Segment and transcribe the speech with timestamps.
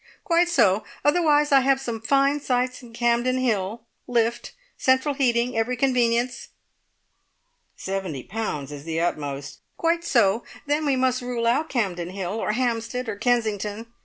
[0.23, 0.83] "Quite so.
[1.05, 3.85] Otherwise I have some fine sites in Campden Hill.
[4.07, 4.51] Lift.
[4.75, 5.55] Central heating.
[5.55, 6.47] Every convenience."
[7.75, 10.43] "Seventy pounds is the utmost" "Quite so.
[10.65, 13.93] Then we must rule out Campden Hill, or Hampstead, or Kensington."